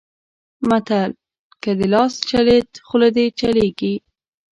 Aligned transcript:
متل؛ 0.69 1.11
که 1.61 1.71
دې 1.79 1.87
لاس 1.93 2.13
چلېد؛ 2.29 2.69
خوله 2.87 3.09
دې 3.15 3.25
چلېږي. 3.39 3.93